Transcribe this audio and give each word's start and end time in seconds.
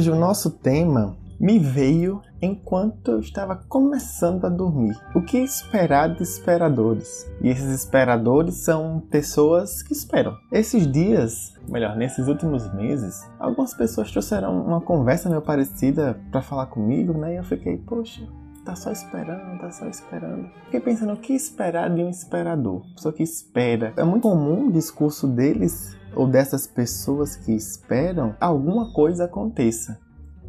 hoje 0.00 0.10
o 0.10 0.16
nosso 0.16 0.50
tema 0.50 1.14
me 1.38 1.58
veio 1.58 2.22
enquanto 2.40 3.10
eu 3.10 3.20
estava 3.20 3.54
começando 3.54 4.46
a 4.46 4.48
dormir. 4.48 4.96
O 5.14 5.20
que 5.20 5.36
esperar 5.36 6.14
de 6.14 6.22
esperadores? 6.22 7.30
E 7.42 7.50
esses 7.50 7.68
esperadores 7.68 8.64
são 8.64 9.02
pessoas 9.10 9.82
que 9.82 9.92
esperam. 9.92 10.34
Esses 10.50 10.90
dias, 10.90 11.52
melhor, 11.68 11.98
nesses 11.98 12.28
últimos 12.28 12.72
meses, 12.72 13.30
algumas 13.38 13.74
pessoas 13.74 14.10
trouxeram 14.10 14.64
uma 14.64 14.80
conversa 14.80 15.28
meio 15.28 15.42
parecida 15.42 16.18
para 16.30 16.40
falar 16.40 16.66
comigo, 16.66 17.12
né? 17.12 17.34
E 17.34 17.36
eu 17.36 17.44
fiquei, 17.44 17.76
poxa, 17.76 18.26
tá 18.64 18.74
só 18.74 18.90
esperando, 18.90 19.60
tá 19.60 19.70
só 19.70 19.86
esperando. 19.86 20.48
Fiquei 20.64 20.80
pensando 20.80 21.12
o 21.12 21.18
que 21.18 21.34
esperar 21.34 21.94
de 21.94 22.02
um 22.02 22.08
esperador, 22.08 22.80
pessoa 22.94 23.12
que 23.12 23.22
espera. 23.22 23.92
É 23.98 24.04
muito 24.04 24.22
comum 24.22 24.68
o 24.68 24.72
discurso 24.72 25.28
deles 25.28 25.94
ou 26.14 26.26
dessas 26.26 26.66
pessoas 26.66 27.36
que 27.36 27.52
esperam 27.52 28.34
alguma 28.40 28.92
coisa 28.92 29.24
aconteça. 29.24 29.98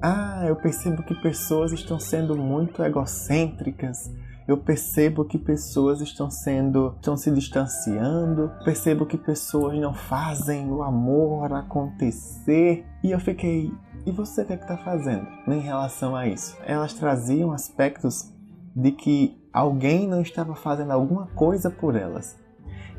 Ah, 0.01 0.45
eu 0.47 0.55
percebo 0.55 1.03
que 1.03 1.13
pessoas 1.21 1.71
estão 1.71 1.99
sendo 1.99 2.35
muito 2.35 2.83
egocêntricas. 2.83 4.11
Eu 4.47 4.57
percebo 4.57 5.23
que 5.23 5.37
pessoas 5.37 6.01
estão 6.01 6.29
sendo, 6.31 6.95
estão 6.95 7.15
se 7.15 7.29
distanciando. 7.29 8.51
Percebo 8.65 9.05
que 9.05 9.17
pessoas 9.17 9.79
não 9.79 9.93
fazem 9.93 10.71
o 10.71 10.81
amor 10.81 11.53
acontecer. 11.53 12.83
E 13.03 13.11
eu 13.11 13.19
fiquei, 13.19 13.71
e 14.03 14.11
você 14.11 14.41
o 14.41 14.45
que 14.45 14.53
é 14.53 14.55
está 14.55 14.75
fazendo 14.77 15.27
em 15.47 15.59
relação 15.59 16.15
a 16.15 16.25
isso? 16.25 16.57
Elas 16.65 16.93
traziam 16.93 17.51
aspectos 17.51 18.33
de 18.75 18.91
que 18.91 19.39
alguém 19.53 20.07
não 20.07 20.21
estava 20.21 20.55
fazendo 20.55 20.91
alguma 20.91 21.27
coisa 21.27 21.69
por 21.69 21.95
elas. 21.95 22.40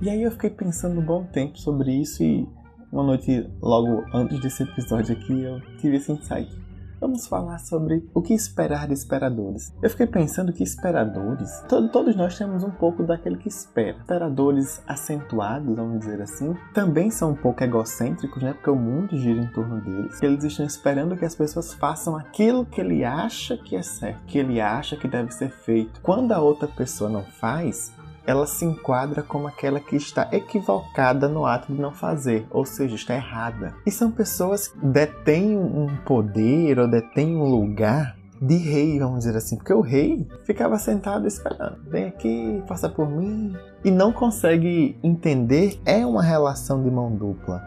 E 0.03 0.11
aí 0.11 0.23
eu 0.23 0.33
fiquei 0.33 0.51
pensando 0.51 1.01
um 1.01 1.05
bom 1.05 1.25
tempo 1.25 1.57
sobre 1.59 1.93
isso 1.93 2.25
e 2.25 2.45
uma 2.91 3.05
noite 3.05 3.49
logo 3.63 4.05
antes 4.13 4.41
desse 4.41 4.65
episódio 4.65 5.15
aqui 5.17 5.43
eu 5.43 5.61
tive 5.79 5.97
esse 5.97 6.11
insight 6.11 6.63
vamos 7.03 7.27
falar 7.27 7.59
sobre 7.59 8.09
o 8.15 8.23
que 8.23 8.33
esperar 8.33 8.87
de 8.87 8.95
esperadores. 8.95 9.75
Eu 9.83 9.91
fiquei 9.91 10.07
pensando 10.07 10.53
que 10.53 10.63
esperadores, 10.63 11.51
to 11.69 11.89
todos 11.89 12.15
nós 12.15 12.39
temos 12.39 12.63
um 12.63 12.71
pouco 12.71 13.03
daquele 13.03 13.39
que 13.39 13.49
espera. 13.49 13.99
Esperadores 13.99 14.81
acentuados, 14.87 15.75
vamos 15.75 15.99
dizer 15.99 16.23
assim, 16.23 16.55
também 16.73 17.11
são 17.11 17.33
um 17.33 17.35
pouco 17.35 17.65
egocêntricos, 17.65 18.41
né? 18.41 18.53
Porque 18.53 18.71
o 18.71 18.77
mundo 18.77 19.17
gira 19.17 19.41
em 19.41 19.49
torno 19.49 19.81
deles. 19.81 20.23
Eles 20.23 20.45
estão 20.45 20.65
esperando 20.65 21.17
que 21.17 21.25
as 21.25 21.35
pessoas 21.35 21.75
façam 21.75 22.17
aquilo 22.17 22.65
que 22.65 22.81
ele 22.81 23.05
acha 23.05 23.57
que 23.57 23.75
é 23.75 23.83
certo, 23.83 24.25
que 24.25 24.39
ele 24.39 24.61
acha 24.61 24.97
que 24.97 25.09
deve 25.09 25.33
ser 25.33 25.51
feito. 25.51 26.01
Quando 26.03 26.31
a 26.31 26.41
outra 26.41 26.69
pessoa 26.69 27.11
não 27.11 27.25
faz, 27.25 27.93
ela 28.27 28.47
se 28.47 28.65
enquadra 28.65 29.23
como 29.23 29.49
aquela 29.49 29.81
que 29.81 29.97
está 29.97 30.29
equivocada 30.33 31.29
no 31.29 31.45
ato 31.45 31.73
de 31.73 31.81
não 31.81 31.93
fazer, 31.93 32.47
ou 32.51 32.65
seja, 32.65 32.95
está 32.95 33.15
errada. 33.15 33.75
E 33.85 33.91
são 33.91 34.11
pessoas 34.11 34.69
que 34.69 34.79
detêm 34.87 35.57
um 35.57 35.97
poder 36.05 36.79
ou 36.79 36.89
detêm 36.89 37.37
um 37.37 37.45
lugar 37.45 38.17
de 38.41 38.57
rei, 38.57 38.99
vamos 38.99 39.21
dizer 39.21 39.37
assim, 39.37 39.57
porque 39.57 39.73
o 39.73 39.81
rei 39.81 40.27
ficava 40.45 40.77
sentado 40.77 41.29
esperando. 41.29 41.79
Vem 41.89 42.07
aqui, 42.07 42.63
faça 42.67 42.89
por 42.89 43.09
mim. 43.09 43.55
E 43.85 43.91
não 43.91 44.13
consegue 44.13 44.99
entender, 45.03 45.81
é 45.87 46.05
uma 46.05 46.23
relação 46.23 46.83
de 46.83 46.91
mão 46.91 47.15
dupla. 47.15 47.63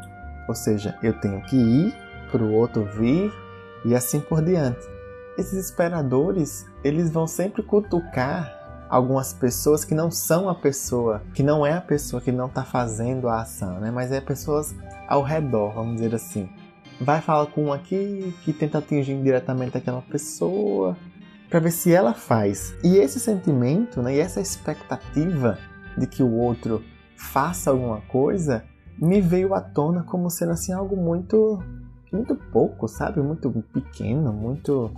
Ou 0.50 0.54
seja, 0.54 0.98
eu 1.02 1.14
tenho 1.22 1.42
que 1.44 1.56
ir 1.56 1.96
para 2.30 2.44
o 2.44 2.54
outro 2.54 2.84
vir 2.84 3.32
e 3.86 3.96
assim 3.96 4.20
por 4.20 4.44
diante. 4.44 4.86
Esses 5.38 5.66
esperadores, 5.66 6.66
eles 6.84 7.10
vão 7.10 7.26
sempre 7.26 7.64
cutucar 7.64 8.55
algumas 8.90 9.34
pessoas 9.34 9.84
que 9.84 9.96
não 9.96 10.12
são 10.12 10.50
a 10.50 10.56
pessoa, 10.56 11.22
que 11.34 11.44
não 11.44 11.66
é 11.66 11.74
a 11.74 11.82
pessoa 11.82 12.22
que 12.22 12.32
não 12.32 12.48
está 12.48 12.64
fazendo 12.64 13.28
a 13.28 13.42
ação, 13.42 13.80
né? 13.80 13.92
Mas 13.92 14.12
é 14.12 14.22
pessoas 14.22 14.76
ao 15.08 15.24
redor, 15.24 15.74
vamos 15.74 15.96
dizer 15.96 16.16
assim. 16.16 16.50
Vai 17.00 17.22
falar 17.22 17.48
com 17.48 17.66
um 17.66 17.74
aqui 17.74 18.34
que 18.44 18.54
tenta 18.54 18.78
atingir 18.78 19.22
diretamente 19.22 19.78
aquela 19.78 20.02
pessoa 20.02 20.96
para 21.50 21.60
ver 21.60 21.72
se 21.72 21.94
ela 21.94 22.14
faz. 22.14 22.76
E 22.84 22.98
esse 22.98 23.20
sentimento, 23.20 24.02
né? 24.02 24.16
E 24.16 24.20
essa 24.20 24.40
expectativa 24.40 25.58
de 25.98 26.08
que 26.08 26.24
o 26.24 26.32
outro 26.34 26.84
faça 27.16 27.72
alguma 27.72 28.02
coisa 28.02 28.64
me 28.98 29.20
veio 29.20 29.54
à 29.54 29.62
tona 29.62 30.04
como 30.04 30.30
sendo 30.30 30.52
assim 30.52 30.72
algo 30.72 30.96
muito 30.96 31.62
muito 32.12 32.36
pouco, 32.36 32.88
sabe? 32.88 33.20
Muito 33.22 33.52
pequeno, 33.74 34.32
muito 34.32 34.92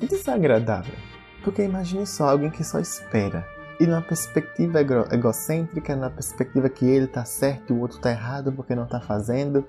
desagradável. 0.00 0.94
Porque 1.42 1.62
imagine 1.62 2.06
só 2.06 2.28
alguém 2.28 2.50
que 2.50 2.64
só 2.64 2.78
espera. 2.78 3.46
E 3.78 3.86
numa 3.86 4.02
perspectiva 4.02 4.80
ego 4.80 5.06
egocêntrica, 5.10 5.96
na 5.96 6.10
perspectiva 6.10 6.68
que 6.68 6.84
ele 6.84 7.06
está 7.06 7.24
certo 7.24 7.72
e 7.72 7.76
o 7.76 7.80
outro 7.80 7.96
está 7.96 8.10
errado 8.10 8.52
porque 8.52 8.74
não 8.74 8.84
está 8.84 9.00
fazendo, 9.00 9.64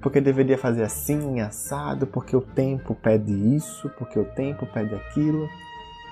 porque 0.00 0.20
deveria 0.20 0.58
fazer 0.58 0.82
assim, 0.82 1.40
assado, 1.40 2.08
porque 2.08 2.36
o 2.36 2.40
tempo 2.40 2.94
pede 2.94 3.32
isso, 3.32 3.88
porque 3.96 4.18
o 4.18 4.24
tempo 4.24 4.66
pede 4.66 4.94
aquilo. 4.96 5.48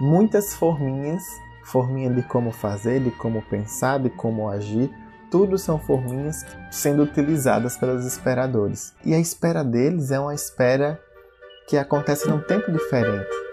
Muitas 0.00 0.55
forminhas, 0.55 1.25
forminha 1.65 2.11
de 2.11 2.22
como 2.22 2.53
fazer, 2.53 3.00
de 3.00 3.11
como 3.11 3.43
pensar, 3.43 3.99
de 3.99 4.11
como 4.11 4.49
agir, 4.49 4.93
tudo 5.28 5.59
são 5.59 5.76
forminhas 5.81 6.47
sendo 6.71 7.03
utilizadas 7.03 7.76
pelos 7.76 8.06
esperadores. 8.06 8.94
E 9.05 9.12
a 9.12 9.19
espera 9.19 9.65
deles 9.65 10.12
é 10.12 10.21
uma 10.21 10.34
espera 10.34 11.00
que 11.66 11.76
acontece 11.76 12.28
num 12.28 12.41
tempo 12.41 12.71
diferente 12.71 13.44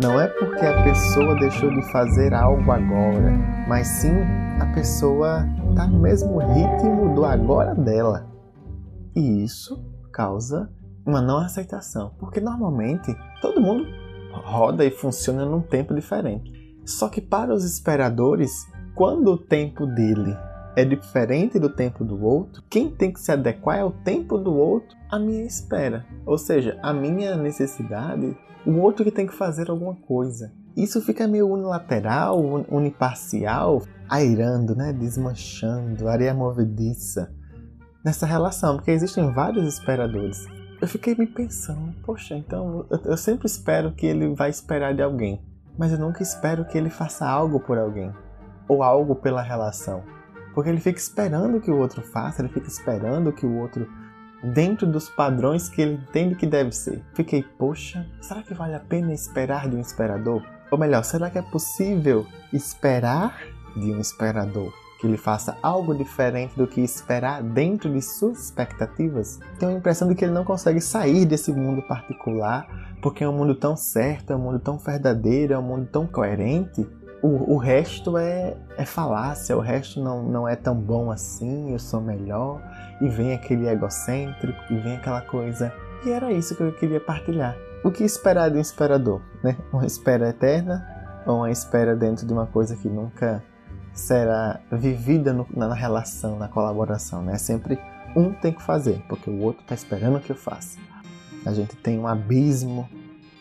não 0.00 0.20
é 0.20 0.26
porque 0.26 0.64
a 0.64 0.82
pessoa 0.82 1.34
deixou 1.36 1.70
de 1.70 1.82
fazer 1.92 2.32
algo 2.32 2.70
agora, 2.70 3.30
mas 3.68 3.86
sim 3.86 4.14
a 4.60 4.66
pessoa 4.74 5.46
está 5.70 5.86
no 5.86 6.00
mesmo 6.00 6.38
ritmo 6.38 7.14
do 7.14 7.24
agora 7.24 7.74
dela. 7.74 8.26
E 9.14 9.44
isso 9.44 9.84
causa 10.12 10.70
uma 11.04 11.20
não 11.20 11.38
aceitação, 11.38 12.14
porque 12.18 12.40
normalmente 12.40 13.14
todo 13.40 13.60
mundo 13.60 13.84
roda 14.32 14.84
e 14.84 14.90
funciona 14.90 15.44
num 15.44 15.60
tempo 15.60 15.94
diferente. 15.94 16.50
Só 16.86 17.08
que 17.08 17.20
para 17.20 17.52
os 17.52 17.64
esperadores, 17.64 18.66
quando 18.94 19.32
o 19.32 19.38
tempo 19.38 19.86
dele 19.86 20.36
é 20.74 20.84
diferente 20.84 21.58
do 21.58 21.68
tempo 21.68 22.02
do 22.02 22.24
outro, 22.24 22.62
quem 22.70 22.90
tem 22.90 23.12
que 23.12 23.20
se 23.20 23.30
adequar 23.30 23.78
é 23.78 23.84
o 23.84 23.90
tempo 23.90 24.38
do 24.38 24.54
outro 24.54 24.96
à 25.10 25.18
minha 25.18 25.44
espera. 25.44 26.06
Ou 26.24 26.38
seja, 26.38 26.78
a 26.82 26.94
minha 26.94 27.36
necessidade 27.36 28.34
o 28.66 28.78
outro 28.78 29.04
que 29.04 29.10
tem 29.10 29.26
que 29.26 29.34
fazer 29.34 29.70
alguma 29.70 29.94
coisa. 29.94 30.52
Isso 30.76 31.02
fica 31.02 31.28
meio 31.28 31.48
unilateral, 31.48 32.40
uniparcial, 32.70 33.82
airando, 34.08 34.74
né? 34.74 34.92
desmanchando, 34.92 36.08
areia 36.08 36.32
movediça 36.32 37.32
nessa 38.04 38.26
relação, 38.26 38.76
porque 38.76 38.90
existem 38.90 39.32
vários 39.32 39.66
esperadores. 39.66 40.46
Eu 40.80 40.88
fiquei 40.88 41.14
me 41.14 41.26
pensando, 41.26 41.94
poxa, 42.02 42.34
então 42.34 42.86
eu 43.04 43.16
sempre 43.16 43.46
espero 43.46 43.92
que 43.92 44.06
ele 44.06 44.34
vai 44.34 44.50
esperar 44.50 44.94
de 44.94 45.02
alguém, 45.02 45.40
mas 45.78 45.92
eu 45.92 45.98
nunca 45.98 46.22
espero 46.22 46.64
que 46.64 46.76
ele 46.76 46.90
faça 46.90 47.26
algo 47.26 47.60
por 47.60 47.78
alguém 47.78 48.12
ou 48.66 48.82
algo 48.82 49.14
pela 49.14 49.42
relação. 49.42 50.02
Porque 50.54 50.68
ele 50.68 50.80
fica 50.80 50.98
esperando 50.98 51.60
que 51.60 51.70
o 51.70 51.78
outro 51.78 52.02
faça, 52.02 52.42
ele 52.42 52.52
fica 52.52 52.68
esperando 52.68 53.32
que 53.32 53.46
o 53.46 53.58
outro 53.58 53.86
dentro 54.42 54.86
dos 54.86 55.08
padrões 55.08 55.68
que 55.68 55.80
ele 55.80 55.94
entende 55.94 56.34
que 56.34 56.46
deve 56.46 56.72
ser. 56.72 57.02
Fiquei, 57.14 57.42
poxa, 57.42 58.06
será 58.20 58.42
que 58.42 58.54
vale 58.54 58.74
a 58.74 58.80
pena 58.80 59.12
esperar 59.12 59.68
de 59.68 59.76
um 59.76 59.80
esperador? 59.80 60.42
Ou 60.70 60.78
melhor, 60.78 61.04
será 61.04 61.30
que 61.30 61.38
é 61.38 61.42
possível 61.42 62.26
esperar 62.52 63.38
de 63.76 63.92
um 63.92 64.00
esperador? 64.00 64.72
Que 65.00 65.06
ele 65.06 65.16
faça 65.16 65.58
algo 65.62 65.94
diferente 65.94 66.56
do 66.56 66.66
que 66.66 66.80
esperar 66.80 67.42
dentro 67.42 67.92
de 67.92 68.00
suas 68.00 68.44
expectativas? 68.44 69.38
Tenho 69.58 69.72
a 69.72 69.78
impressão 69.78 70.08
de 70.08 70.14
que 70.14 70.24
ele 70.24 70.32
não 70.32 70.44
consegue 70.44 70.80
sair 70.80 71.24
desse 71.26 71.52
mundo 71.52 71.82
particular, 71.82 72.66
porque 73.02 73.24
é 73.24 73.28
um 73.28 73.36
mundo 73.36 73.54
tão 73.54 73.76
certo, 73.76 74.32
é 74.32 74.36
um 74.36 74.38
mundo 74.38 74.60
tão 74.60 74.78
verdadeiro, 74.78 75.52
é 75.52 75.58
um 75.58 75.62
mundo 75.62 75.88
tão 75.90 76.06
coerente, 76.06 76.86
o, 77.22 77.54
o 77.54 77.56
resto 77.56 78.18
é, 78.18 78.56
é 78.76 78.84
falácia, 78.84 79.56
o 79.56 79.60
resto 79.60 80.02
não, 80.02 80.24
não 80.24 80.48
é 80.48 80.56
tão 80.56 80.74
bom 80.74 81.10
assim, 81.10 81.72
eu 81.72 81.78
sou 81.78 82.00
melhor, 82.00 82.60
e 83.00 83.08
vem 83.08 83.32
aquele 83.32 83.68
egocêntrico, 83.68 84.60
e 84.70 84.76
vem 84.78 84.96
aquela 84.96 85.22
coisa. 85.22 85.72
E 86.04 86.10
era 86.10 86.32
isso 86.32 86.56
que 86.56 86.62
eu 86.62 86.72
queria 86.72 87.00
partilhar. 87.00 87.56
O 87.84 87.92
que 87.92 88.02
esperar 88.02 88.50
de 88.50 88.58
um 88.58 88.60
esperador? 88.60 89.20
Né? 89.42 89.56
Uma 89.72 89.86
espera 89.86 90.28
eterna 90.28 90.84
ou 91.24 91.38
uma 91.38 91.50
espera 91.50 91.94
dentro 91.94 92.26
de 92.26 92.32
uma 92.32 92.46
coisa 92.46 92.76
que 92.76 92.88
nunca 92.88 93.42
será 93.94 94.60
vivida 94.70 95.32
no, 95.32 95.46
na 95.54 95.72
relação, 95.72 96.36
na 96.36 96.48
colaboração? 96.48 97.22
Né? 97.22 97.38
Sempre 97.38 97.78
um 98.16 98.32
tem 98.32 98.52
que 98.52 98.62
fazer, 98.62 99.04
porque 99.08 99.30
o 99.30 99.40
outro 99.40 99.62
está 99.62 99.76
esperando 99.76 100.20
que 100.20 100.30
eu 100.30 100.36
faça. 100.36 100.78
A 101.46 101.52
gente 101.52 101.76
tem 101.76 101.98
um 101.98 102.06
abismo 102.06 102.88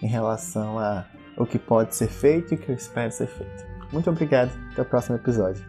em 0.01 0.07
relação 0.07 0.77
a 0.77 1.05
o 1.37 1.45
que 1.45 1.57
pode 1.57 1.95
ser 1.95 2.07
feito 2.07 2.53
e 2.53 2.57
o 2.57 2.59
que 2.59 2.69
eu 2.69 2.75
espero 2.75 3.11
ser 3.11 3.27
feito. 3.27 3.70
Muito 3.91 4.09
obrigado, 4.09 4.51
até 4.71 4.81
o 4.81 4.85
próximo 4.85 5.15
episódio. 5.17 5.63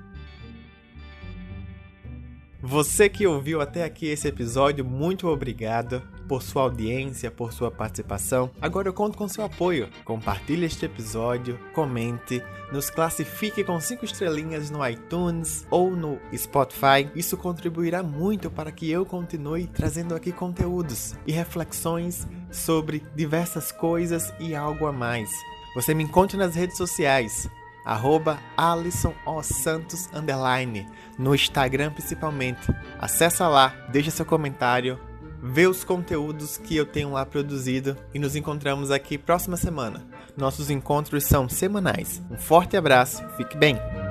Você 2.65 3.09
que 3.09 3.27
ouviu 3.27 3.61
até 3.61 3.83
aqui 3.83 4.07
esse 4.07 4.29
episódio, 4.29 4.85
muito 4.85 5.27
obrigado 5.27 6.01
por 6.29 6.41
sua 6.43 6.63
audiência, 6.63 7.29
por 7.29 7.53
sua 7.53 7.73
participação. 7.73 8.53
Agora 8.61 8.89
eu 8.89 8.93
conto 8.93 9.19
com 9.19 9.27
seu 9.27 9.45
apoio. 9.45 9.89
Compartilhe 10.05 10.65
este 10.65 10.87
episódio, 10.87 11.59
comente, 11.75 12.41
nos 12.73 12.89
classifique 12.89 13.65
com 13.65 13.81
5 13.81 14.05
estrelinhas 14.05 14.71
no 14.71 14.87
iTunes 14.89 15.67
ou 15.71 15.91
no 15.91 16.21
Spotify. 16.33 17.11
Isso 17.17 17.37
contribuirá 17.37 18.01
muito 18.01 18.49
para 18.49 18.71
que 18.71 18.89
eu 18.89 19.05
continue 19.05 19.67
trazendo 19.67 20.15
aqui 20.15 20.31
conteúdos 20.31 21.17
e 21.27 21.33
reflexões 21.33 22.29
sobre 22.51 23.03
diversas 23.17 23.73
coisas 23.73 24.33
e 24.39 24.55
algo 24.55 24.87
a 24.87 24.93
mais. 24.93 25.29
Você 25.75 25.95
me 25.95 26.05
encontra 26.05 26.39
nas 26.39 26.55
redes 26.55 26.77
sociais, 26.77 27.51
arroba 27.85 28.39
Alisson 28.57 29.15
o 29.27 29.43
Santos 29.43 30.09
underline, 30.13 30.87
no 31.19 31.35
Instagram 31.35 31.93
principalmente. 31.93 32.73
Acesse 32.99 33.43
lá, 33.43 33.75
deixa 33.91 34.11
seu 34.11 34.25
comentário, 34.25 34.99
vê 35.43 35.67
os 35.67 35.85
conteúdos 35.85 36.57
que 36.57 36.77
eu 36.77 36.87
tenho 36.87 37.11
lá 37.11 37.27
produzido 37.27 37.97
e 38.15 38.19
nos 38.19 38.37
encontramos 38.37 38.91
aqui 38.91 39.19
próxima 39.19 39.57
semana. 39.57 40.07
Nossos 40.37 40.71
encontros 40.71 41.25
são 41.25 41.49
semanais. 41.49 42.23
Um 42.31 42.39
forte 42.39 42.77
abraço, 42.77 43.23
fique 43.37 43.57
bem! 43.57 44.02